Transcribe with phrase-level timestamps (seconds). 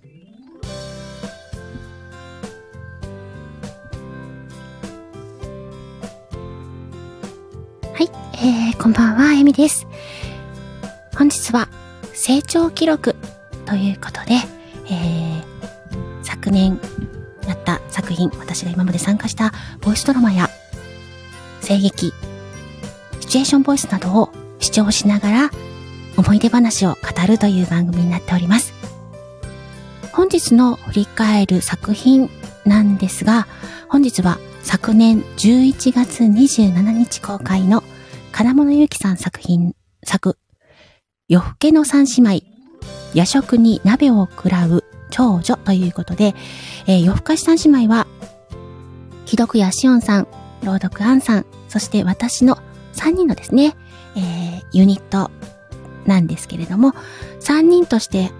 [8.00, 9.86] い、えー、こんばんは、えみです。
[11.14, 11.68] 本日は
[12.14, 13.14] 成長記録
[13.66, 14.36] ということで、
[14.90, 15.44] えー、
[16.22, 16.80] 昨年
[17.46, 19.52] やった作品、私が今まで参加した
[19.82, 20.48] ボイスドラマや
[21.60, 22.14] 声劇、
[23.20, 25.50] シチュエーションボイスなどを視聴しながら
[26.16, 28.81] 思い出話を語るという番組になっております。
[30.32, 32.30] 本日の振り返る作品
[32.64, 33.46] なんですが、
[33.90, 37.84] 本日は昨年11月27日公開の
[38.32, 40.38] 金物ゆきさん作品、作、
[41.28, 42.46] 夜更けの三姉妹、
[43.12, 46.34] 夜食に鍋を食らう長女ということで、
[46.86, 48.06] えー、夜更かし三姉妹は、
[49.26, 50.28] 既読やしおんさん、
[50.62, 52.56] 朗読あんさん、そして私の
[52.94, 53.76] 3人のですね、
[54.16, 55.30] えー、ユニット
[56.06, 56.94] なんですけれども、
[57.40, 58.32] 3人として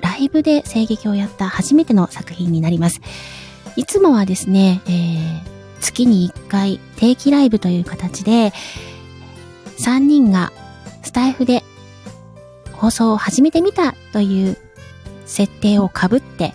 [0.00, 3.00] ライブで声劇をやった初めての作品になります。
[3.76, 5.40] いつもはですね、えー、
[5.80, 8.52] 月に1回定期ライブという形で、
[9.78, 10.52] 3人が
[11.02, 11.62] スタイフで
[12.72, 14.56] 放送を始めてみたという
[15.26, 16.54] 設定をかぶって、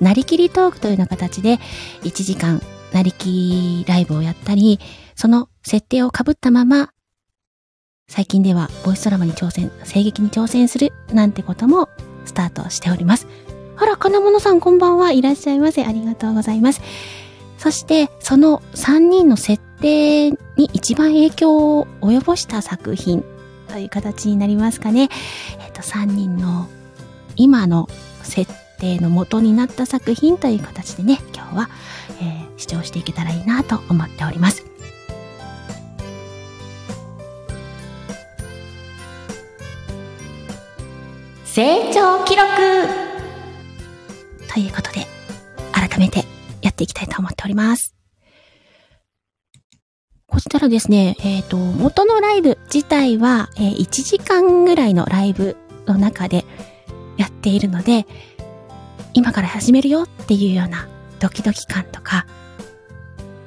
[0.00, 1.58] なりきりトークというような形で
[2.02, 2.60] 1時間
[2.92, 4.78] なりきりライブをやったり、
[5.14, 6.90] その設定をかぶったまま、
[8.08, 11.88] 最近ではボイスドラマに挑戦、声劇に挑戦するなんてことも
[12.24, 13.26] スタートしております。
[13.76, 15.84] あら、金物さんこんばんはいらっしゃいませ。
[15.84, 16.80] ありがとうございます。
[17.58, 20.36] そして、その3人の設定に
[20.72, 23.24] 一番影響を及ぼした作品
[23.68, 25.08] という形になりますかね。
[25.60, 26.68] えっ、と、3人の
[27.36, 27.88] 今の
[28.22, 31.70] 設定の元になった作品という形でね、今日は、
[32.20, 34.71] えー、視聴していけたらいいなと思っております。
[41.54, 42.48] 成長記録
[44.54, 45.06] ということで、
[45.70, 46.24] 改めて
[46.62, 47.94] やっていきたいと思っております。
[50.26, 56.46] こちらですね、えっ、ー、と、元のライブ自体は、えー、1時間ぐらいのライブの中で
[57.18, 58.06] やっているので、
[59.12, 60.88] 今から始めるよっていうような
[61.20, 62.24] ドキドキ感とか、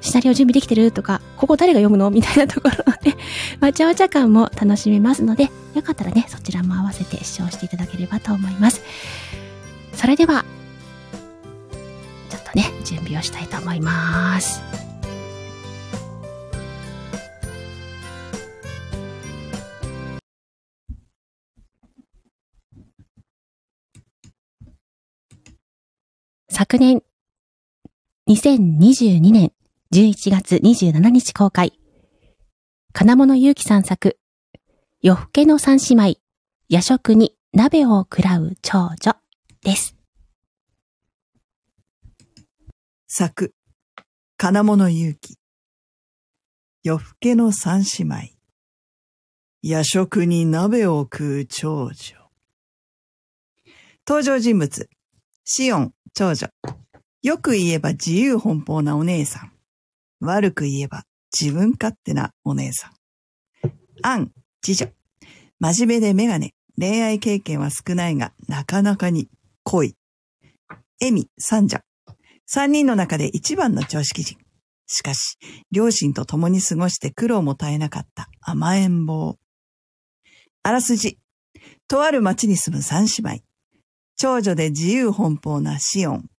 [0.06, 0.92] シナリオ準備できてる？
[0.92, 2.10] とか、ここ誰が読むの？
[2.10, 3.16] みたいなところ で、
[3.60, 8.82] わちゃわちゃ感も楽しめますので、よかったらね、そちらも合わせて視聴していただければと思います。
[9.94, 10.44] それでは、
[12.30, 14.62] ちょっとね、準備をしたいと思います。
[26.48, 27.02] 昨年、
[28.28, 29.52] 2022年
[29.96, 31.72] 11月27日公開。
[32.92, 34.18] 金物祐希さん作、
[35.00, 36.18] 夜更けの三姉妹、
[36.68, 39.16] 夜食に鍋を食らう長女
[39.62, 39.96] です。
[43.06, 43.54] 作、
[44.36, 45.38] 金物祐希。
[46.82, 48.16] 夜更けの三姉妹。
[49.62, 52.16] 夜食に鍋を食う長女。
[54.06, 54.90] 登場人物、
[55.44, 56.50] シオン、長女。
[57.22, 59.55] よく言えば自由奔放なお姉さん。
[60.20, 61.04] 悪く言えば
[61.38, 62.92] 自分勝手なお姉さん。
[64.02, 64.32] アン、
[64.62, 64.88] 次女。
[65.58, 66.54] 真面目でメガネ。
[66.78, 69.28] 恋愛経験は少ないが、なかなかに
[69.64, 69.96] 恋。
[71.00, 71.80] エミ、三女。
[72.46, 74.38] 三人の中で一番の常識人。
[74.86, 75.38] しかし、
[75.70, 79.36] 両親と共に過ごして苦労も絶えなかった甘えん坊。
[80.62, 81.18] あらすじ。
[81.88, 83.42] とある町に住む三姉妹。
[84.16, 86.30] 長女で自由奔放なシオン。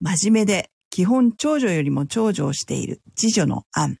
[0.00, 3.96] 真面目で基本長女よりも長女をしている次女のアン。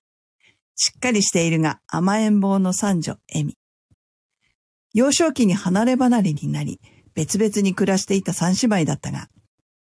[0.76, 3.58] しっかりしているが甘えん坊の三女エミ。
[4.92, 6.80] 幼少期に離れ離れになり、
[7.14, 9.26] 別々に暮らしていた三姉妹だったが、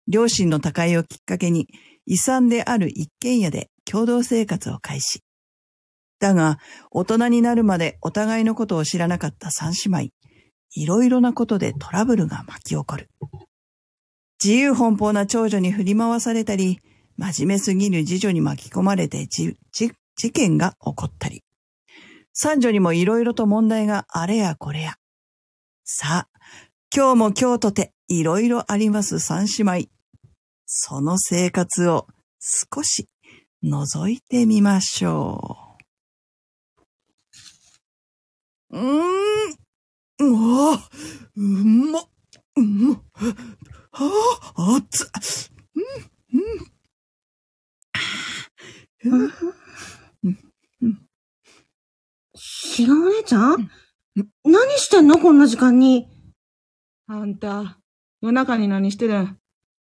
[0.06, 1.68] 両親の他界をきっかけに
[2.04, 5.22] 遺産である一軒家で共同生活を開始。
[6.20, 6.58] だが、
[6.90, 10.10] 大人になるまでお互いのことを知らなかった三姉妹。
[10.74, 13.08] いろいろなことでトラブルが巻き起こる。
[14.44, 16.80] 自由奔放な長女に振り回されたり、
[17.18, 19.56] 真面目すぎる次女に巻き込まれて事
[20.32, 21.42] 件が起こったり。
[22.32, 24.94] 三女にもいろいろと問題があれやこれや。
[25.84, 26.28] さあ、
[26.94, 29.88] 今日も今日とていろいろあります三姉妹。
[30.64, 32.06] その生活を
[32.40, 33.08] 少し
[33.64, 35.56] 覗いてみましょ
[38.70, 38.78] う。
[38.78, 38.88] うーん。
[40.20, 40.80] うわ
[41.36, 42.06] うまは
[44.56, 45.08] あ、熱っ。
[49.02, 49.32] うん、
[50.82, 51.06] うん。
[52.34, 53.10] しがお
[55.20, 56.08] こんな時間に。
[57.06, 57.78] あんた、
[58.20, 59.18] 夜中に何してる？
[59.20, 59.38] ん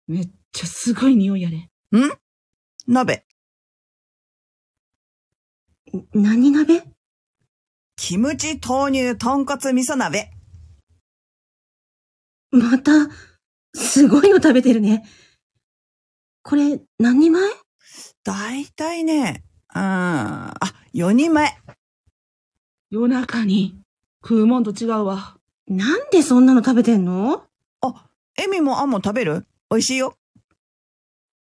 [0.06, 1.56] めっちゃすごい匂いやで。
[1.56, 1.68] ん？
[2.86, 3.26] 鍋。
[6.14, 6.82] 何鍋？
[7.96, 10.30] キムチ豆乳豚骨味噌鍋。
[12.50, 12.92] また、
[13.74, 15.04] すごいの食べてるね。
[16.42, 17.42] これ、何人前？
[18.24, 19.44] だいたいね、
[19.74, 20.54] うん、あ、
[20.94, 21.56] 4人前。
[22.90, 23.79] 夜中に
[24.22, 25.36] 食うもんと違うわ。
[25.66, 27.44] なんでそんなの食べてんの？
[28.36, 29.46] エミもアンも食べる？
[29.70, 30.16] 美味しいよ。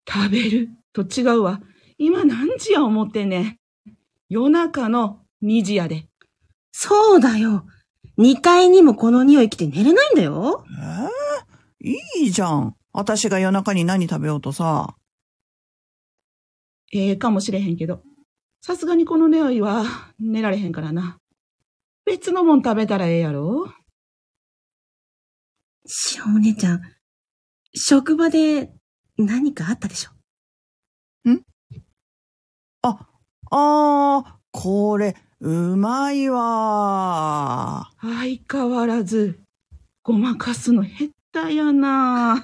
[0.09, 0.69] 食べる？
[0.93, 1.61] と違うわ。
[1.99, 3.59] 今何時や思ってんねん。
[4.29, 6.07] 夜中の2時やで。
[6.73, 7.67] そうだよ。
[8.19, 10.65] 2階にもこの匂い来て寝れないんだよ。
[11.85, 11.91] えー、
[12.21, 12.77] いいじゃん。
[12.93, 14.97] 私が夜中に何食べようとさ。
[16.93, 18.03] ええかもしれへんけど。
[18.61, 19.85] さすがにこの匂いは
[20.21, 21.19] 寝られへんからな。
[22.05, 23.73] 別のもん食べたらええやろ？
[25.87, 26.83] 白お姉ちゃん、
[27.75, 28.73] 職場で
[29.19, 30.11] 何かあったでしょ？
[33.55, 39.41] あー、これ、うまいわ相変わらず、
[40.03, 42.43] ごまかすの減ったやな。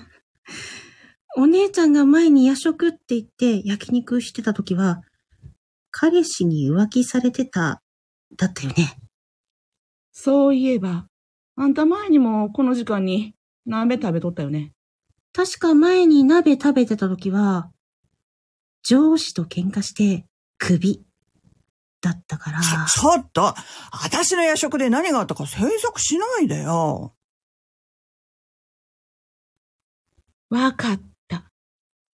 [1.37, 5.01] お姉ちゃんが前に夜食って言って焼肉してた時は、
[5.91, 7.81] 彼氏に浮気されてた、
[8.37, 8.97] だったよね。
[10.21, 11.07] そういえば、
[11.55, 13.37] あんた前にもこの時間に
[13.67, 14.73] 鍋食べとったよね。
[15.33, 17.71] 確か前に鍋食べてた時は、
[18.83, 20.27] 上司と喧嘩して、
[20.59, 21.05] 首、
[22.01, 22.59] だったから。
[22.61, 23.55] ちょ、っと
[23.93, 27.15] 私の夜食で何があったか推測しないでよ。
[30.51, 31.45] わかった。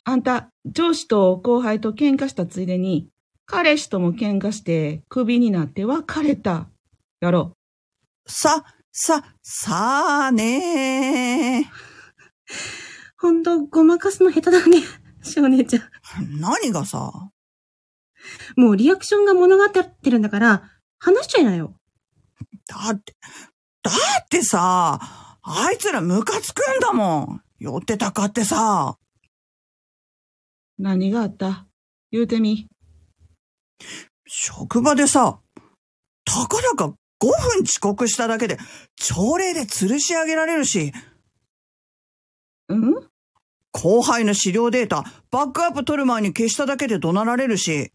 [0.04, 3.08] あんた、上司と後輩と喧嘩したついでに、
[3.46, 6.68] 彼氏とも喧嘩してクビになって別れた。
[7.20, 7.56] やろ
[8.26, 11.70] さ、さ、さあね
[13.18, 14.78] ほんと、ごまかすの下手だね。
[15.22, 16.40] 少姉ちゃん。
[16.40, 17.30] 何がさ、
[18.56, 21.74] もうリアクションが物語ってるんだから、話しちゃいなよ。
[22.66, 23.14] だって、
[23.82, 23.90] だ
[24.22, 24.98] ってさ、
[25.42, 27.42] あいつらムカつくんだもん。
[27.58, 28.98] 寄ってたかってさ。
[30.78, 31.66] 何があった？
[32.10, 32.68] 言うてみ。
[34.26, 35.40] 職場でさ、
[36.24, 38.58] たかだか5分遅刻しただけで、
[38.96, 40.92] 朝礼で吊るし上げられるし、
[42.68, 42.94] うん？
[43.72, 47.92] 後輩の資料データ、バックアップ取る前に消しただけで怒鳴られるし、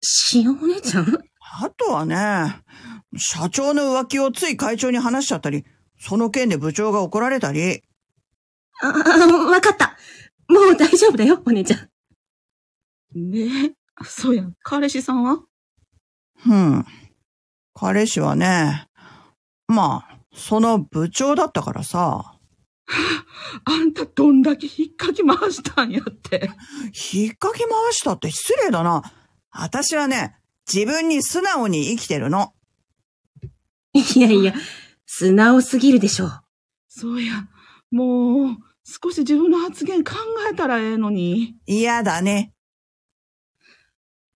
[0.00, 1.18] しお姉ちゃん？
[1.60, 2.62] あとはね、
[3.16, 5.64] 社長の浮気をつい会長に話しちゃったり、
[6.00, 7.82] その件で部長が怒られたり、
[8.82, 8.90] あ、あ
[9.50, 9.96] わかった。
[10.48, 11.88] もう大丈夫だよ、お姉ちゃん。
[13.30, 15.42] ねえ、そうや、彼氏さんは？
[16.46, 16.84] うん。
[17.74, 18.86] 彼氏はね、
[19.66, 22.38] まあ、その部長だったからさ、
[23.64, 26.50] あんたどんだけ引っかき回したんやって。
[27.12, 29.02] 引っかき回したって失礼だな。
[29.50, 30.36] 私はね、
[30.72, 32.54] 自分に素直に生きてるの。
[33.94, 34.54] いやいや、
[35.06, 36.30] 素直すぎるでしょ。
[36.88, 37.48] そうや、
[37.90, 40.14] もう、少し自分の発言考
[40.50, 41.56] えたらええのに。
[41.66, 42.51] 嫌だね。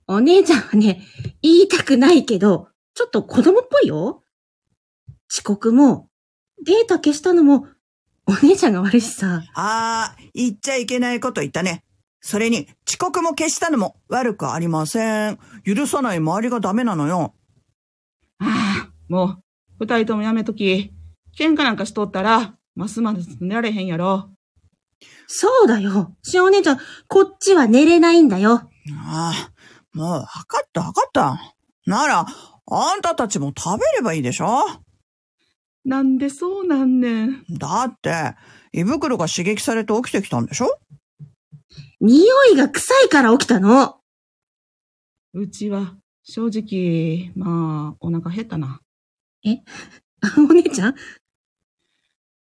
[0.08, 1.02] お姉ちゃんはね、
[1.42, 4.22] 言いたくないけど、ちょっと子供っぽいよ。
[5.30, 6.08] 遅刻も、
[6.64, 7.66] データ消したのも、
[8.26, 9.42] お姉ちゃんが悪いしさ。
[9.54, 11.84] ああ、言っちゃいけないこと言ったね。
[12.20, 15.38] それに、遅刻も消したのも悪くありません。
[15.64, 17.34] 許さない周りがダメなのよ。
[18.38, 19.24] ああ、も
[19.80, 20.92] う、二人ともやめとき。
[21.36, 24.30] 喧嘩なんかしとったら、ますます寝られへんやろ。
[25.26, 26.16] そうだよ。
[26.22, 28.70] しお姉ちゃん、こっちは寝れないんだよ。
[28.92, 29.52] ああ、
[29.96, 31.54] もうわかったわかった。
[31.86, 32.26] なら、
[32.68, 34.58] あんたたちも食べればいいでしょ？
[35.86, 37.44] なんでそうなんねん。
[37.48, 38.34] だって、
[38.72, 40.78] 胃袋が刺激されて起きてきたんでしょ？
[42.00, 43.96] 匂いが臭いから起きたの。
[45.32, 48.80] うちは、正直、まあ、お腹減ったな。
[50.36, 50.94] お姉ちゃん？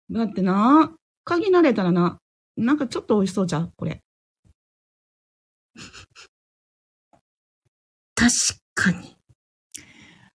[0.10, 0.94] だってな、
[1.26, 2.20] 鍵慣れたらな、
[2.56, 4.02] なんかちょっと美味しそうじゃん、これ。
[8.22, 8.32] 確
[8.76, 9.18] かに。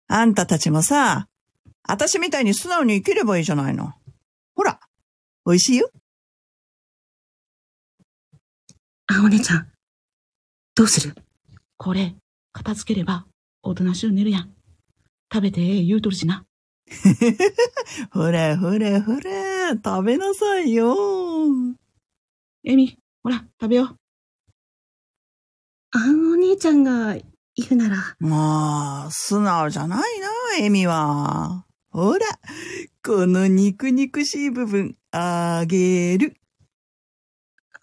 [0.08, 1.28] あんたたちもさ、
[1.86, 3.92] 私みたいに素直に生きればいいじゃないの。
[4.54, 4.80] ほら、
[5.44, 5.90] 美味しいよ。
[9.06, 9.68] あ、お姉ちゃん。
[10.74, 11.14] どうする？
[11.76, 12.14] これ、
[12.52, 13.26] 片付ければ、
[13.62, 14.54] おとなしゅう寝るやん。
[15.30, 16.46] 食べてええ言うとるしな。
[18.12, 20.96] ほらほらほら、食べなさいよ。
[22.64, 23.96] エミ、ほら、食べよう。
[25.90, 25.98] あ
[26.32, 27.14] お姉ちゃんが
[27.56, 27.96] 言うなら。
[28.18, 31.64] まあ、素直じゃないな、エミは。
[31.90, 32.26] ほら、
[33.04, 36.36] この肉肉しい部分、あげる。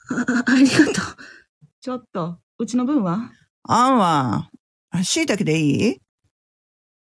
[0.10, 0.96] あ、ありがとう。
[1.80, 3.32] ちょっと、うちの分は？
[3.64, 4.50] あんは、
[5.04, 6.02] 椎茸でいい？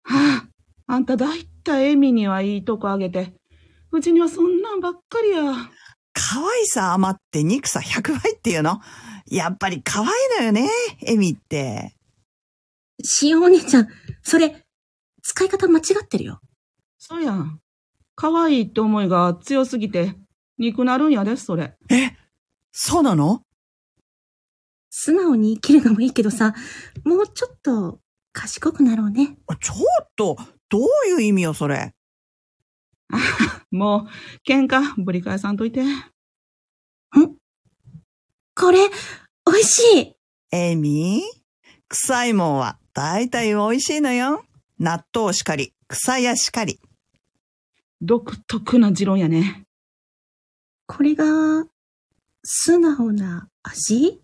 [0.04, 0.44] は
[0.86, 3.34] あ、あんただいたいエミにはいいとこあげて、
[3.90, 5.42] うちにはそんなんばっかりや。
[6.12, 8.80] 可愛さ余って憎さ100倍っていうの？
[9.26, 10.70] やっぱり可愛いのよね、
[11.02, 11.96] エミって。
[13.02, 13.88] しおお姉ちゃん、
[14.22, 14.64] それ、
[15.22, 16.40] 使い方間違ってるよ。
[16.98, 17.60] そうやん。
[18.14, 20.14] 可愛いって思いが強すぎて、
[20.58, 21.76] 憎なるんやで、それ。
[21.90, 22.16] え
[22.72, 23.44] そうなの？
[24.90, 26.54] 素直に生きるのもいいけどさ、
[27.04, 28.00] もうちょっと
[28.32, 29.38] 賢くなろうね。
[29.60, 30.36] ちょっと、
[30.68, 31.94] どういう意味よ、それ？
[33.70, 35.82] もう、喧嘩ぶり返さんといて。
[38.54, 38.78] これ、
[39.46, 40.16] 美味しい
[40.52, 41.22] エミ？
[41.92, 44.44] 臭いもんは大体美味しいのよ。
[44.78, 46.80] 納豆しかり、草やしかり。
[48.00, 49.64] 独特な持論やね。
[50.86, 51.24] これが、
[52.44, 54.20] 素直な味？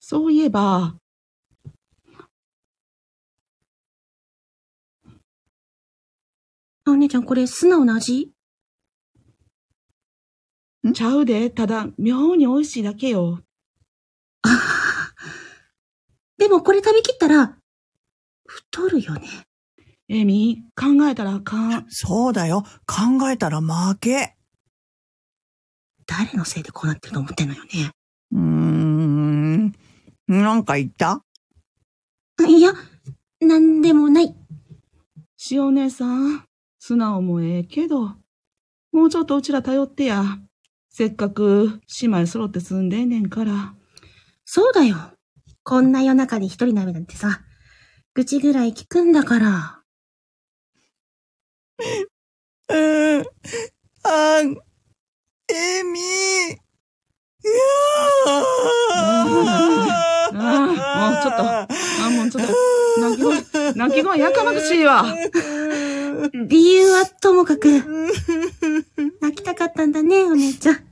[0.00, 0.98] そういえば、
[6.84, 8.35] あ、お姉ちゃんこれ素直な味？
[10.92, 13.40] ちゃうで、ただ、妙に美味しいだけよ。
[14.42, 14.48] あ
[16.38, 17.58] でもこれ食べきったら、
[18.46, 19.28] 太るよね。
[20.08, 21.86] エミ、考えたらあかん。
[21.88, 22.62] そうだよ。
[22.86, 24.36] 考えたら負け。
[26.06, 27.90] 誰のせいでこうなってると思ってんのよね。
[28.32, 29.72] うーん。
[30.28, 31.24] なんか言った？
[32.46, 32.72] いや、
[33.40, 34.36] なんでもない。
[35.50, 36.44] 塩姉さん、
[36.78, 38.14] 素直もええけど、
[38.92, 40.22] もうちょっとうちら頼ってや。
[40.96, 43.74] せっかく姉妹揃って住んでんねんから。
[44.46, 44.96] そうだよ。
[45.62, 47.42] こんな夜中に一人鍋なんてさ、
[48.14, 49.82] 愚痴ぐらい聞くんだから。
[52.70, 53.26] うん。
[54.04, 54.56] あん。
[55.52, 56.02] エミい
[56.52, 56.56] や
[60.32, 60.46] ああ
[60.96, 61.68] もうちょっとあ、
[62.10, 62.52] もうちょっと、
[63.00, 63.42] 泣き声、
[63.74, 65.04] 泣き声やかましいわ。
[66.48, 67.68] 理由はともかく、
[69.20, 70.85] 泣きたかったんだね、お姉ちゃん。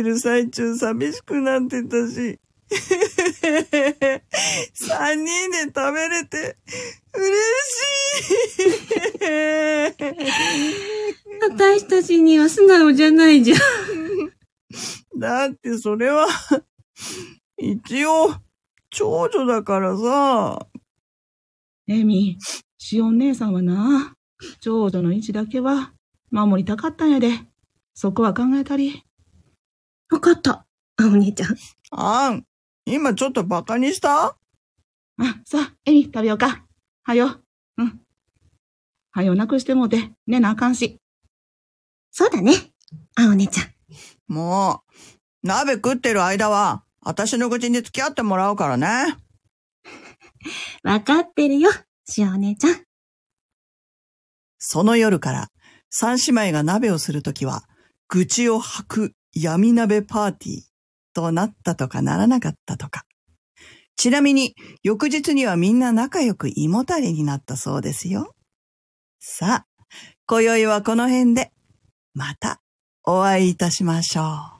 [0.00, 2.40] てる最中寂しくなってたし。
[4.72, 6.56] 三人で食べれて、
[7.14, 7.70] 嬉し
[9.00, 9.02] い。
[11.50, 13.58] 私たちには素直じゃないじゃん。
[15.18, 16.28] だってそれは、
[17.58, 18.36] 一応、
[18.90, 20.68] 長女だからさ。
[21.88, 22.38] エミ、
[22.92, 24.14] 塩姉さんはな、
[24.60, 25.92] 長女の位置だけは
[26.30, 27.32] 守りたかったんやで。
[27.94, 29.04] そこは考えたり。
[30.10, 30.66] わかった。
[30.96, 31.56] あ、お姉ちゃん。
[31.92, 32.44] あん、
[32.84, 34.26] 今ちょっとバカにした？
[34.26, 34.36] あ、
[35.44, 36.66] さあ、エミ、食べようか。
[37.02, 37.40] はよ。
[37.76, 38.00] うん。
[39.12, 40.98] はよなくしてもうて、寝なあかんし。
[42.10, 42.52] そうだね。
[43.16, 43.74] あ、お姉ちゃん。
[44.32, 44.82] も
[45.44, 49.16] う、鍋食ってる間は、私の口に付き合ってもらうからね。
[50.82, 51.70] わかってるよ。
[52.04, 52.84] しお姉ちゃん。
[54.58, 55.48] その夜から、
[55.90, 57.64] 三姉妹が鍋をするときは、
[58.08, 60.62] 愚痴を吐く闇鍋パーティー
[61.14, 63.04] となったとかならなかったとか。
[63.96, 68.34] ちなみに、翌日にはみんな仲良く胃もたれになったそうですよ。
[69.18, 69.66] さあ、
[70.26, 71.52] 今宵はこの辺で、
[72.14, 72.60] また
[73.04, 74.22] お会いいたしましょ
[74.56, 74.59] う。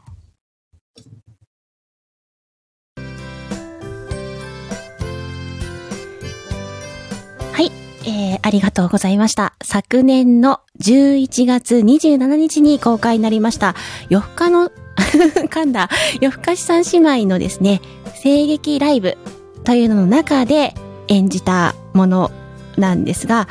[8.04, 9.54] えー、ありがとうございました。
[9.62, 13.74] 昨年の11月27日に公開になりました、
[14.08, 14.70] 夜更かの、
[15.48, 15.90] 噛んだ、
[16.20, 17.80] 夜更かし三姉妹のですね、
[18.22, 19.18] 声劇ライブ
[19.64, 20.74] というのの中で
[21.08, 22.30] 演じたもの
[22.76, 23.48] なんですが、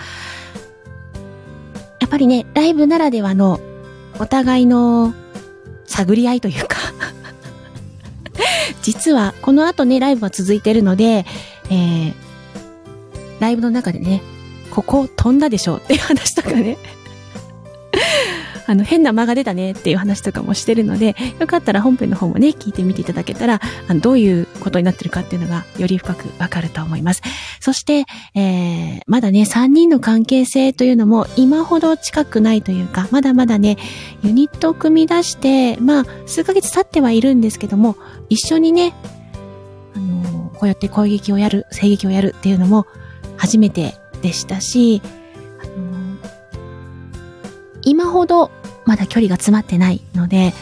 [1.99, 3.59] やっぱりね、ライブならではの
[4.19, 5.13] お互いの
[5.85, 6.77] 探り合いというか、
[8.81, 11.25] 実はこの後ね、ライブは続いてるので、
[11.69, 12.13] えー、
[13.39, 14.23] ライブの中でね、
[14.71, 16.77] ここ飛んだでしょっていう話とかね。
[18.67, 27.23] あの、変な間が出たねっていう話とかもしてるので、よかったら本編の方もね、聞いてみていただけたら、あのどういうことになってるかっていうのが、より深くわかると思います。
[27.59, 33.77] そして、えー、まだね、3人の関係性というのも、今ほど近くないというか、まだまだね、
[34.23, 37.95] ユニットを組み出して、まあ、数ヶ月経ってはいるんですけども、
[38.29, 38.93] 一緒にね、
[39.95, 42.85] あの、こうやって攻撃をやる、声撃をやるっていうのも、
[43.35, 45.01] 初めてでしたし、
[45.61, 46.17] あの
[47.81, 48.51] 今ほど
[48.85, 50.53] まだ距離が詰まってないので、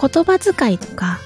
[0.00, 1.18] 言葉遣いとか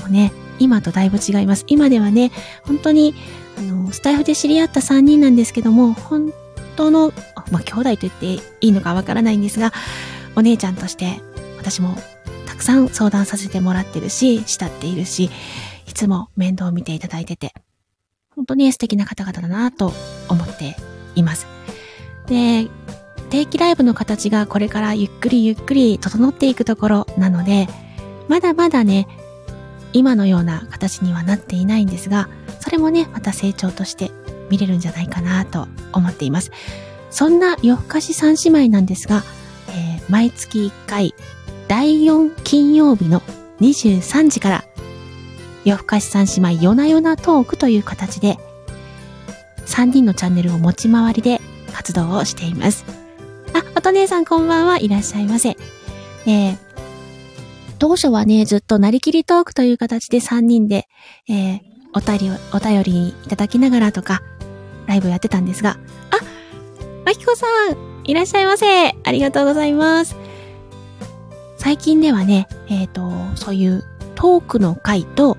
[0.00, 1.64] もね、今とだいぶ違います。
[1.66, 2.30] 今ではね、
[2.62, 3.14] 本当に、
[3.58, 6.32] あの、スタイフで知り合った3人なんですけども、本
[6.76, 7.12] 当の、
[7.50, 9.72] まあ、兄弟と言っていいのかわからないんですが、
[10.36, 11.20] お姉ちゃんとして、
[11.58, 11.96] 私も
[12.46, 15.30] たくさん相談させてもらってるし、慕っているし、
[15.86, 17.54] いつも面倒を見ていただいてて、
[18.36, 19.92] 本当に素敵な方々だなと
[20.28, 20.76] 思って
[21.14, 21.46] います。
[22.26, 22.68] で、
[23.30, 27.68] 定期ライブの形がこれからゆっくりゆっくり整っていくところなので、
[28.28, 29.06] まだまだね、
[29.92, 32.28] 今のような形にはなっていないんですが、
[32.60, 34.10] それもね、また成長として
[34.50, 36.50] 見れるんじゃないかなと思っています。
[37.10, 39.22] そんな夜更かし三姉妹なんですが、
[39.68, 41.14] えー毎月1回、
[41.68, 43.22] 第4金曜日の
[43.60, 44.64] 23時から、
[45.64, 48.38] 夜更かし三姉妹夜な夜なトークという形で、
[49.66, 51.40] 3人のチャンネルを持ち回りで
[51.72, 52.84] 活動をしています。
[53.54, 55.56] あ、おと姉さんこんばんはいらっしゃいませ。
[56.26, 56.72] えー
[57.78, 60.86] 当初はね、ずっとなりきりトークという形で3人で、
[61.28, 64.22] えーお便り、お便りいただきながらとか、
[64.86, 65.78] ライブやってたんですが、
[66.10, 66.18] あ、
[67.04, 68.96] まきこさん、いらっしゃいませ。
[69.04, 70.16] ありがとうございます。
[71.58, 75.36] 最近ではね、えっ、と、そういうトークの回と、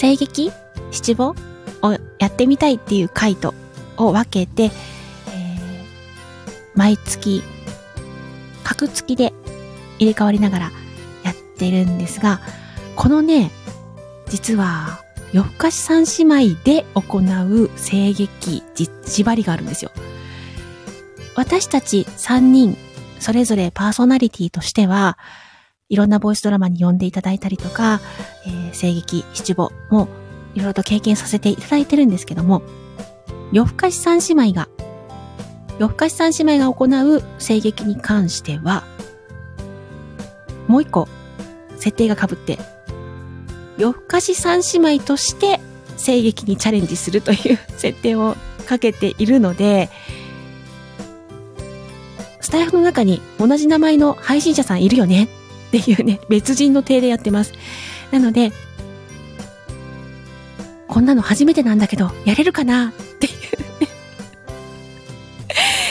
[0.00, 0.52] 声劇
[0.90, 1.34] 七五
[1.82, 3.54] をやってみたいっていう回と、
[3.96, 5.78] を分けて、えー
[6.74, 7.42] 毎月、
[8.62, 9.32] 格付きで
[9.98, 10.72] 入れ替わりながら
[11.24, 12.40] やってるんですが、
[12.94, 13.50] このね、
[14.28, 15.02] 実は、
[15.32, 18.62] 夜更かし三姉妹で行う声劇、
[19.04, 19.90] 縛りがあるんですよ。
[21.34, 22.76] 私たち3人、
[23.18, 25.18] それぞれパーソナリティとしては、
[25.88, 28.00] いろんなボイスドラマに呼んでいただいたりとか、
[28.46, 30.08] えー声劇、七五も
[30.54, 32.62] いろいろと経験させていただいてるんですけども、
[33.52, 34.68] 夜更かし三姉妹が、
[35.78, 36.84] 夜更かし三姉妹が行
[37.16, 38.84] う声劇に関しては、
[40.66, 41.08] もう一個、
[41.76, 42.58] 設定が被って、
[43.78, 45.58] 夜更かし三姉妹として
[45.96, 49.88] 声劇にチャレンジするという 設定をかけているので、
[52.40, 55.28] スタイフの中に同じ名前の配信者さんいるよね。
[55.68, 57.52] っていうね、別人の体でやってます。
[58.10, 58.52] なので、
[60.88, 63.32] こんなの初めてなんだけど、やれるかなっていう
[63.80, 63.88] ね。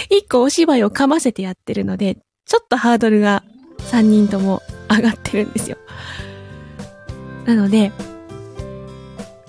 [0.18, 3.44] 一個お芝居をかませてやってるので、ちょっとハードルが
[3.80, 5.78] 3人とも上がってるんですよ。
[7.46, 7.92] なので、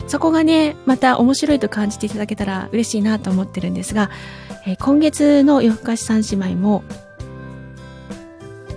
[0.07, 4.11] そこがね、また面白いと感じていただけたら嬉しいなと思ってるんですが、
[4.67, 6.83] えー今月の夜更かし三姉妹も、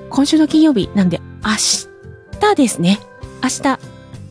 [0.09, 1.51] 今週の金曜日なんで、明
[2.39, 2.99] 日ですね。
[3.43, 3.79] 明日、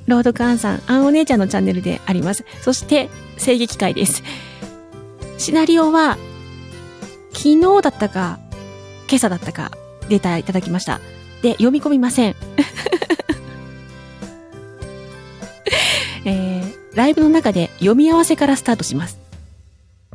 [0.06, 2.44] 朗読アンさん、アンお姉ちゃんのチャンネルであります。
[2.60, 3.10] そして、
[3.44, 4.22] 声劇会です。
[5.38, 6.18] シナリオは、
[7.32, 8.38] 昨日だったか、
[9.08, 9.72] 今朝だったか、
[10.08, 11.00] データいただきました。
[11.42, 12.36] で、読み込みません。
[16.24, 19.18] えー、ライブの中で読み合わせからスタートします。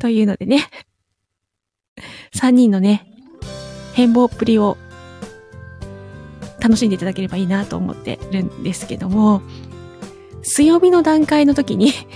[0.00, 0.70] というのでね、
[2.34, 3.06] 3人のね、
[3.94, 4.78] 変貌っぷりを
[6.60, 9.42] 楽しんでいただければいいなと思ってるんですけども、
[10.42, 11.92] 強みの段階の時に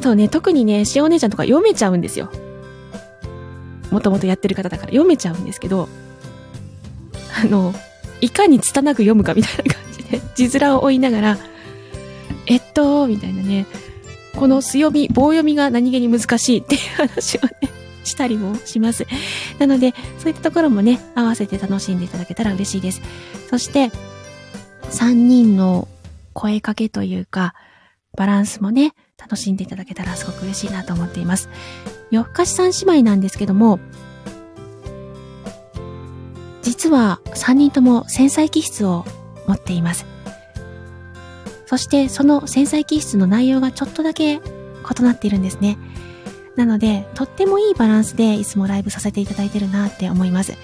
[0.00, 2.30] そうね、特にね、しお姉ちゃんとか読めちゃうんですよ。
[3.90, 5.88] もともとやってる方だから読めちゃうんですけど、
[7.42, 7.74] あの、
[8.20, 11.38] いかに拙く読むかみたいな感じで、 字面を追いながら、
[12.46, 13.66] えっと、みたいなね、
[14.36, 17.50] この強み、棒読みが何気に難しいっていう話をね、
[18.08, 19.06] したりもします。
[19.58, 23.00] なので、そういったところもね、合わせて楽しんでいただけたら嬉しいです。
[23.48, 23.90] そして、
[24.90, 25.86] 3人の
[26.32, 27.54] 声かけというか、
[28.16, 31.48] バランスもね、楽しんでいただけたらすごく嬉しいなと思っています。
[32.10, 33.78] 夜更かし三姉妹なんですけども、
[36.62, 39.04] 実は3人とも繊細気質を
[39.46, 40.06] 持っています。
[41.66, 45.76] そしてその繊細気質の内容がちょっとだけ異なっているんですね。
[46.58, 50.54] なので、とってもいいバランスでいつもライブさせていただいてるなって思います。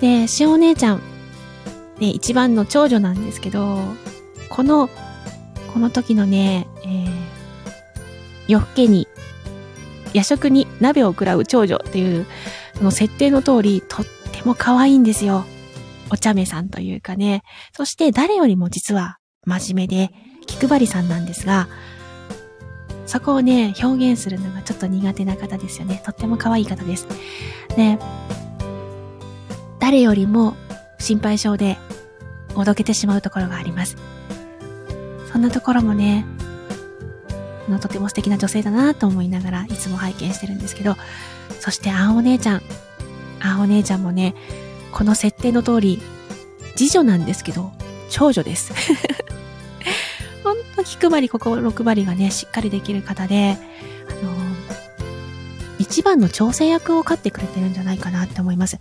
[0.00, 1.02] で、しお姉ちゃん、
[1.98, 3.80] ね、一番の長女なんですけど、
[4.48, 4.88] この、
[5.74, 7.10] この時のね、えー、
[8.46, 9.08] 夜更けに、
[10.14, 12.24] 夜食に鍋を食らう長女っていう、
[12.76, 15.44] その設定の通り、とっても可愛いんですよ。
[16.12, 17.42] お茶目さんというかね。
[17.76, 20.12] そして誰よりも実は真面目で
[20.46, 21.66] 気配りさんなんですが、
[23.08, 26.02] そこをね、表現するのがちょっと苦手な方ですよね。
[26.04, 27.08] とっても可愛い方です。
[27.74, 27.98] で、
[29.80, 30.56] 誰よりも
[30.98, 31.78] 心配性で
[32.54, 33.96] おどけてしまうところがあります。
[35.32, 36.26] そんなところもね、
[37.66, 40.94] のとても素敵な女性だなと思いながらいつも拝見してるんですけど、
[41.60, 42.62] そしてあんお姉ちゃん。
[43.40, 44.34] あんお姉ちゃんもね、
[44.92, 46.02] この設定の通り、
[46.76, 47.72] 次女なんですけど、
[48.10, 48.74] 長女です。
[50.48, 53.58] ほんと気配り、心配りがね、しっかりできる方で、
[54.08, 54.32] あの、
[55.78, 58.78] 一番の調整役を飼ってくれてるんじゃないかなって思います。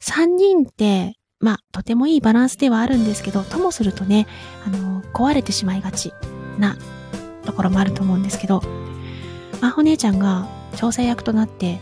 [0.00, 4.26] 三人って、まあ、とてもいいバランスではあるんですけど、ともするとね、
[4.66, 6.12] あの、壊れてしまいがち
[6.58, 6.76] な
[7.44, 8.62] ところもあると思うんですけど、
[9.60, 11.80] まほ姉ちゃんが調整役となって、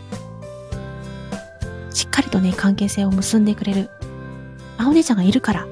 [1.91, 3.89] しっかりとね、関係性を結んでくれる。
[4.77, 5.67] まほ姉ちゃんがいるから、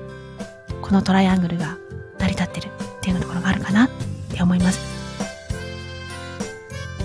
[0.81, 1.77] このトライアングルが
[2.17, 3.89] 成り立ってるっていうところがあるかなっ
[4.33, 4.79] て思います。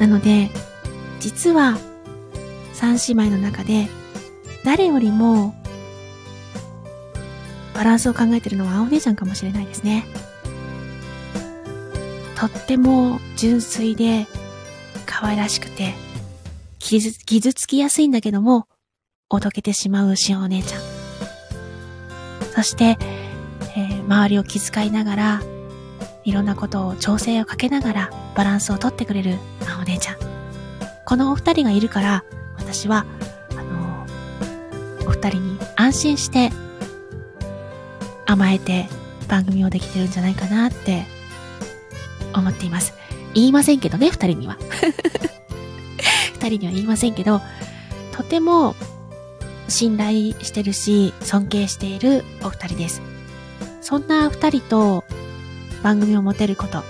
[0.00, 0.50] なので、
[1.20, 1.78] 実は、
[2.72, 3.88] 三姉妹の中で、
[4.64, 5.54] 誰よりも、
[7.74, 10.04] バランスを考えてるのは青姉ちゃんかもしれないですね。
[12.36, 14.26] とっても純粋で、
[15.06, 15.94] 可愛らしくて、
[16.78, 18.66] 傷傷つきやすいんだけども、
[19.30, 20.80] おどけてしまうしお姉ちゃん。
[22.54, 22.98] そして、
[23.76, 25.42] えー周りを気遣いながら、
[26.24, 30.16] いろんなことを調整をかけながらバランスをとってくれるまお姉ちゃん。
[31.04, 32.24] このお二人がいるから、
[32.56, 33.04] 私は、
[33.56, 34.06] あの
[35.06, 36.50] お二人に安心して
[38.26, 38.88] 甘えて
[39.28, 41.04] 番組をできてるんじゃないかなって
[42.34, 42.94] 思っています。
[43.34, 44.56] 言いませんけどね、二人には。
[46.40, 47.42] 二人には言いませんけど、
[48.12, 48.74] とても
[49.68, 53.02] 信頼してるし、尊敬しているお二人です。
[53.80, 55.04] そんな二人と
[55.84, 56.82] 番組を持てること、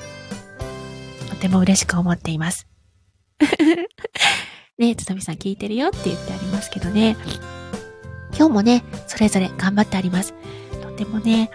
[1.28, 2.68] とても嬉しく思っています。
[4.78, 7.16] ねつとみさん聞いてるよって言ってありますけどね。
[8.36, 10.32] 今日もね、それぞれ頑張ってあります。
[10.80, 11.50] とてもね、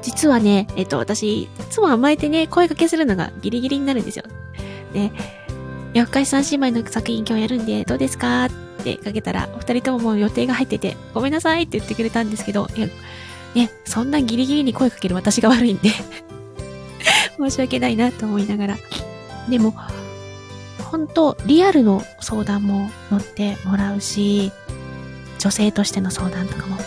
[0.00, 4.24] 実はね、えっと、私、いつも甘えてね、声かけするのがギリギリになるんですよ。
[4.94, 5.12] で、
[5.92, 8.46] 夜更かし三姉妹の作品今日やるんで、どうですか？
[8.46, 8.50] っ
[8.82, 12.88] てかけたら、お二人とももう予定が入ってて、ごめんなさいって言ってくれたんですけど、いや、
[13.54, 15.90] ね、そんなギリギリに声かける私が悪いんで、
[17.38, 18.78] 申し訳ないなと思いながら。
[19.48, 19.74] でも、
[20.90, 24.52] 本当リアルの相談も乗ってもらうし、
[25.38, 26.82] 女性としての相談とかも乗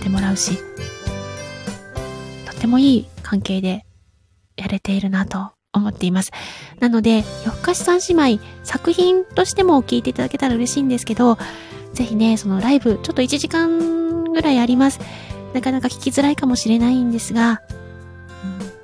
[0.00, 0.58] ってもらうし、
[2.46, 3.84] とてもいい関係で
[4.56, 6.32] やれているなと思っています。
[6.80, 11.38] なので、夜更かし三姉妹、作品としても聞いていただけたら嬉しいんですけど、
[11.94, 15.00] ぜひね、そのライブ、ちょっと1時間ぐらいあります。
[15.54, 17.62] なかなか聞きづらいかもしれないんですが、
[18.62, 18.78] うん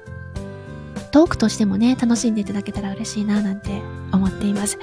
[1.14, 4.81] トークとしてもね、楽しんでいただけたら嬉しいな、なんて思っています。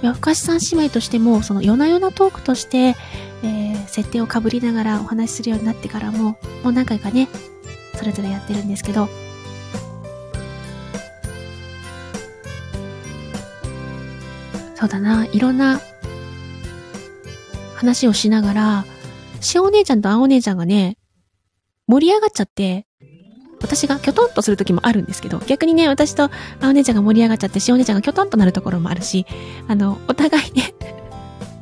[0.00, 2.96] 夜更かし三姉妹としても、その夜な夜なトークとして、
[3.42, 7.28] えー、設定をかぶりながらお話しするようになってからも、もう何回かね、
[7.94, 9.10] それぞれやってるんですけど、
[14.76, 15.78] そうだな、いろんな
[17.76, 18.84] 話をしながら、
[19.42, 20.96] しお姉ちゃんとあお姉ちゃんがね、
[21.86, 22.86] 盛り上がっちゃって、
[23.60, 26.30] 私がキョトンとする時もあるんですけど、逆にね、私とあ
[26.62, 29.26] お姉ちゃんが盛り上がっちゃって、しお姉ちゃんがキョトンとなるところもあるし、
[29.68, 30.74] あの、お互いね、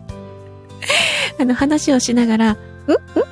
[1.40, 2.58] あの、話をしながら、んん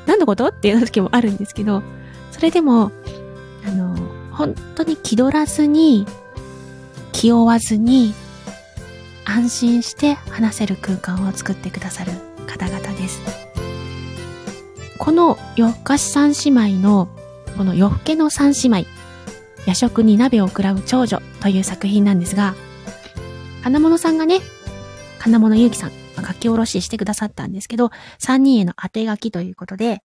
[0.06, 0.48] 何のこと？
[0.48, 1.82] っていう時もあるんですけど、
[2.30, 2.92] それでも、
[3.66, 3.96] あの、
[4.32, 6.06] 本当に気取らずに、
[7.12, 8.14] 気負わずに、
[9.24, 12.12] 安心して話せる空間を作ってくださる
[12.46, 13.47] 方々です。
[14.98, 17.08] この夜更かし三姉妹の、
[17.56, 18.86] この夜更けの三姉妹、
[19.66, 22.54] 夜食に鍋を食らう長女という作品なんですが、
[23.62, 24.40] 金物さんがね、
[25.18, 30.02] 金物ゆうきさん書き下ろししてくださったんですけど、三人への当て書きということで、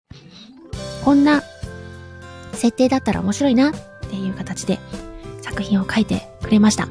[1.04, 1.42] こんな
[2.54, 3.74] 設定だったら面白いなっ
[4.10, 4.80] ていう形で
[5.42, 6.88] 作品を書いてくれました。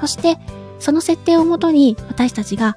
[0.00, 0.38] そして、
[0.78, 2.76] その設定をもとに私たちが、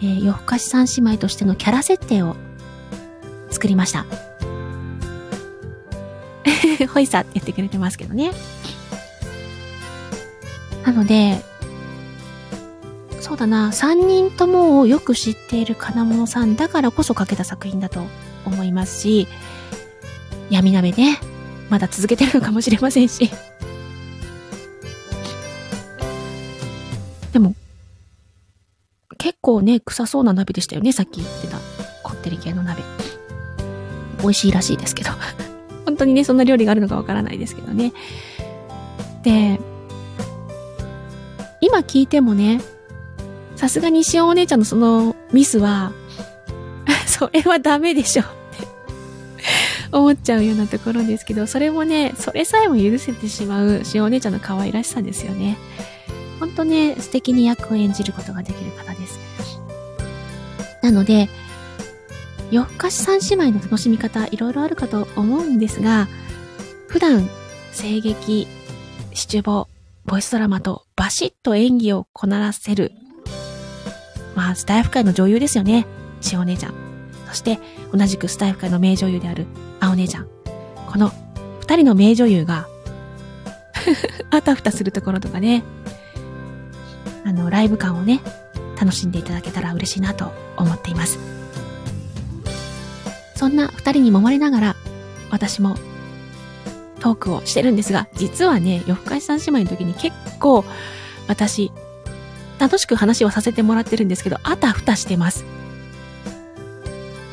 [0.00, 2.36] えー夜更かし三姉妹としてのキャラ設定を
[3.50, 4.06] 作りました。
[6.92, 8.32] ほいさって言ってくれてますけどね。
[10.84, 11.44] なので、
[13.20, 18.06] そうだな、三人ともをよく知っている金物さんだからこそ書けた作品だと
[18.46, 19.28] 思いますし、
[20.50, 21.20] 闇鍋ね、
[21.68, 23.30] まだ続けてるのかもしれませんし。
[27.32, 27.54] でも、
[29.18, 31.58] 結構ね、臭そうな鍋でしたよね、さっき言ってた、
[32.02, 32.82] こってり系の鍋。
[34.20, 35.10] 美味しいらしいですけど。
[35.84, 37.92] 本当にね、そんな料理があるのかわからないですけどね。
[39.22, 39.58] で、
[41.60, 42.60] 今聞いてもね、
[43.56, 45.92] さすがにしお姉ちゃんのそのミスは、
[47.06, 48.30] それはダメでしょって
[49.90, 55.56] 思っちゃうようなところですけど、それもね、それさえも許せてしまうしおお姉ちゃんの可愛らしさですよね。
[56.38, 59.18] ほんとね、素敵に役を演じることができる方です。
[60.82, 61.28] なので、
[62.50, 66.08] 夜更かし三姉妹の楽しみ方、いろいろあるかと思うんですが、
[66.88, 67.28] 普段、
[67.72, 68.46] 声劇、
[69.12, 69.68] 七五、
[70.06, 72.92] ボイスドラマとバシッと演技をこならせる。
[74.34, 75.86] まあ、スタイフ界の女優ですよね。
[76.20, 76.74] 千代姉ちゃん。
[77.26, 77.58] そして、
[77.92, 79.46] 同じくスタイフ界の名女優である
[79.80, 80.28] 青姉ちゃん。
[80.86, 81.12] この
[81.60, 82.66] 二人の名女優が
[84.30, 85.64] あたふたするところとかね、
[87.24, 88.20] あの、ライブ感をね、
[88.80, 91.37] 楽しんでいただけたら嬉しいなと思っています。
[93.38, 94.76] そんな二人に揉まれながら、
[95.30, 95.76] 私も
[96.98, 100.64] トークをしてるんですが、実はね、夜更かし三姉妹の時に結構、
[101.28, 101.70] 私、
[102.58, 105.44] 楽しく話をさせてもらってるんですけど、あたふたしてます。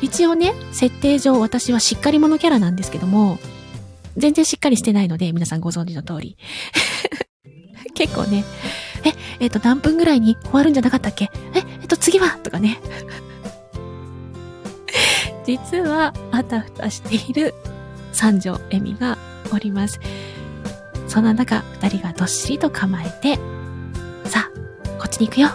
[0.00, 3.40] 一応ね、設定上私はしっかり者キャラなんですけども、
[4.16, 6.36] 全然しっかりしてないので、皆さんご存知の通り。
[7.94, 8.44] 結構ね、
[9.02, 11.30] え、えっ、ー、と、何分ぐらいに終わるんじゃなかったっけ？
[11.54, 12.38] え、えっ、と、次は？
[12.44, 12.78] とかね。
[15.46, 17.54] 実は、あたふたしている
[18.12, 19.16] 三条恵美が
[19.52, 20.00] おります。
[21.06, 23.36] そんな中、二人がどっしりと構えて、
[24.28, 25.48] さあ、こっちに行くよ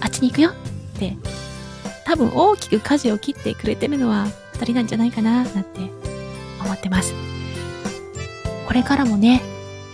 [0.00, 1.16] あっちに行くよって、
[2.04, 5.80] 多分大きく舵を切ってくれてるのは二人なんじゃないかな、なんて
[6.60, 7.14] 思ってます。
[8.66, 9.42] これからもね、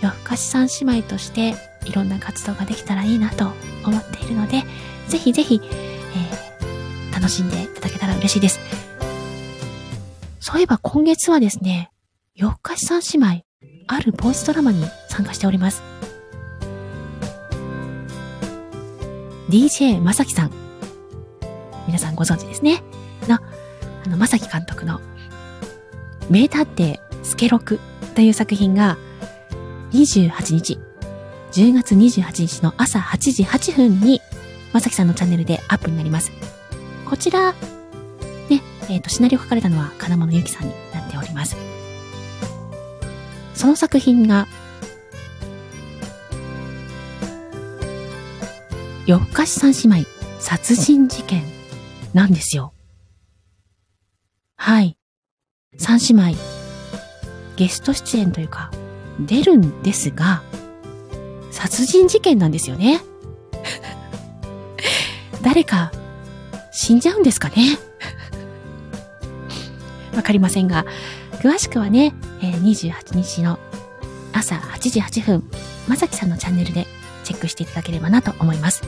[0.01, 1.53] 夜更かし三姉妹として
[1.85, 3.51] いろんな活動ができたらいいなと
[3.85, 4.63] 思っているので、
[5.07, 8.59] ぜひぜひ、えー、楽しんでいただけたら嬉しいです。
[10.45, 11.89] そういえば今月はですね、
[12.35, 13.45] 夜更かし三姉妹、
[13.87, 15.81] あるボイスドラマに参加しております。
[19.47, 20.51] DJ まさきさん。
[21.87, 22.83] 皆さんご存知ですね。
[23.29, 23.35] の、
[24.05, 24.99] あの、まさき監督の、
[26.29, 27.79] 名探偵スケロク
[28.13, 28.97] という作品が、
[29.91, 30.77] 28日、
[31.53, 34.19] 10月28日の朝8時8分に、
[34.73, 36.33] まさきさんのチャンネルでアップになります。
[37.05, 37.55] こちら、
[38.89, 41.55] えっ、ー、と、シナリオ書かれたのは金物ゆきさんになっております。
[43.55, 44.47] その作品が、
[49.05, 51.43] 夜更かし三姉妹殺人事件
[52.13, 52.73] なんですよ。
[54.55, 54.97] はい。
[55.77, 56.37] 三姉妹、
[57.57, 58.71] ゲスト出演というか、
[59.19, 60.43] 出るんですが、
[61.51, 63.01] 殺人事件なんですよね。
[65.41, 65.91] 誰か
[66.71, 67.77] 死んじゃうんですかね
[70.15, 70.85] わかりませんが、
[71.41, 73.59] 詳しくはね、えー、28日の
[74.31, 75.43] 朝8時8分、
[75.87, 76.87] まさきさんのチャンネルで
[77.23, 78.83] チェックしていただければなと思います。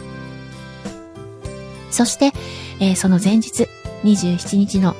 [1.91, 2.31] そして、
[2.79, 3.67] えー、その前日、
[4.03, 4.95] 27日の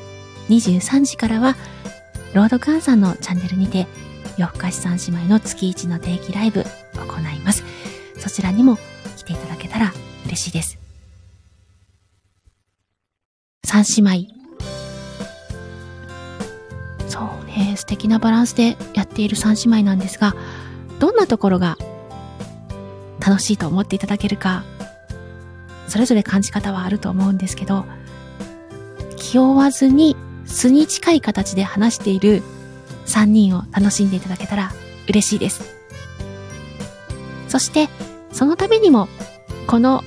[0.49, 1.55] 23時からは、
[2.33, 3.87] ロードカンさんのチャンネルにて、
[4.37, 6.63] 夜更かし三姉妹の月1の定期ライブ
[6.95, 7.63] 行います。
[8.17, 8.77] そちらにも
[9.17, 9.93] 来ていただけたら
[10.25, 10.77] 嬉しいです。
[13.63, 14.34] 三姉妹。
[17.55, 20.35] そうね、素敵なバランスでやっている三姉妹なんですが、
[20.99, 21.77] どんなところが
[23.25, 24.63] 楽しいと思っていただけるか、
[25.87, 27.85] それぞれ感じ方はあると思うんですけど、
[29.15, 30.15] 気負わずに
[30.45, 32.43] 素に近い形で話している
[33.05, 34.71] 3人を楽しんでいただけたら
[35.07, 35.75] 嬉しいです。
[37.47, 37.89] そして、
[38.31, 39.07] そのためにも、
[39.67, 40.03] この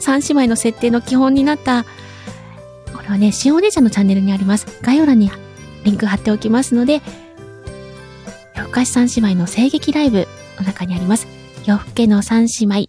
[0.00, 1.84] 3姉妹の設定の基本になった、
[2.94, 4.66] これはね、しお姉ちゃんのチャンネルにあります。
[4.82, 5.30] 概要欄に
[5.84, 7.02] リンク貼っておきますので、
[8.56, 10.26] 夜更かし三姉妹の声劇ライブ
[10.58, 11.26] の中にあります。
[11.64, 12.88] 夜更けの三姉妹、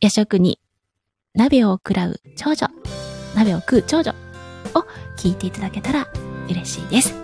[0.00, 0.60] 夜食に
[1.34, 2.68] 鍋を食らう長女、
[3.34, 4.12] 鍋を食う長女
[4.74, 4.84] を
[5.16, 6.08] 聞いていただけたら
[6.48, 7.14] 嬉しいです。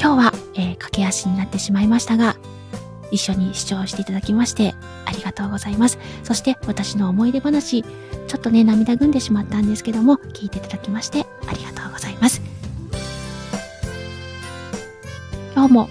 [0.00, 2.36] 今日は、えー、駆け足になってしまいましたが、
[3.10, 5.98] 一緒に視聴していただきましてありがとうございます。
[6.22, 12.53] そして私の思い出話、ちょっとね、涙ぐんでしまったんですけども、聞いていただきましてありがとうございます。
[15.54, 15.88] 今日も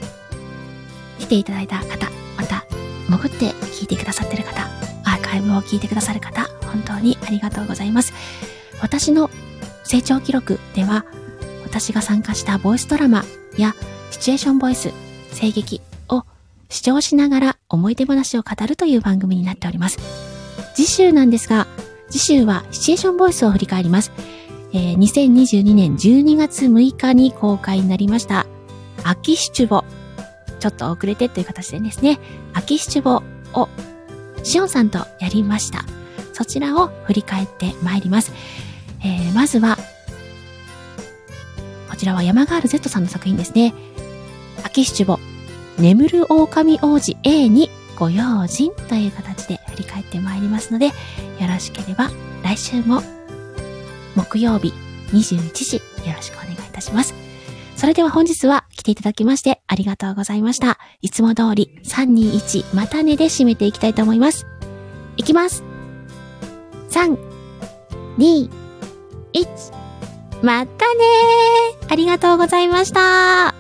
[1.20, 2.66] 来ていただいた方、また
[3.10, 4.64] 潜って聞いてくださってる方、
[5.06, 8.14] アーカイブを聞いてくださる方、本当にありがとうございます。
[8.82, 9.30] 私の
[9.86, 11.06] 成長記録では、
[11.64, 13.24] 私が参加したボイスドラマ
[13.58, 13.74] や
[14.12, 14.92] シチュエーションボイス、
[15.40, 16.24] 声劇を
[16.70, 19.98] 視聴しながら思い出話を語るという番組になっております。
[20.76, 21.68] 次週なんですが、
[22.10, 24.12] 次週はシチュエーションボイスを振り返ります。
[24.74, 28.46] えー、2022年12月6日に公開になりました、
[29.04, 29.84] 秋シチュボ。
[30.60, 32.20] ちょっと遅れてという形でですね、
[32.54, 33.22] 秋シチュボ
[33.60, 33.70] を
[34.44, 35.84] しおんさんとやりました。
[36.34, 38.32] そちらを振り返ってまいります。
[39.04, 39.78] えー、まずは、
[41.90, 43.74] こちらは山ガール Z さんの作品ですね。
[44.64, 45.20] 秋七五、
[45.78, 50.92] 眠る狼王子 A にご用心という形で振り返ってまいりますので、よ
[51.48, 52.10] ろしければ
[52.44, 53.02] 来週も
[54.16, 54.74] 木曜日
[55.12, 57.23] 21時よろしくお願いいたします。
[57.84, 60.80] それでは本日は来ていただきましてありがとうございました。
[61.02, 64.48] いつも通り321またねで締めていきたいと思います。
[65.18, 65.66] いきます。
[66.92, 67.18] 3、
[68.18, 68.50] 2、
[69.34, 71.04] 1、またね
[71.90, 73.53] ありがとうございました。